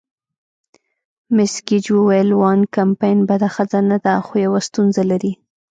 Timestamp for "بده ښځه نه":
3.29-3.97